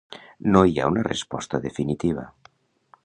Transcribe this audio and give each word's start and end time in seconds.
No 0.53 0.61
hi 0.69 0.73
ha 0.83 0.87
una 0.93 1.03
resposta 1.09 1.61
definitiva. 1.67 2.25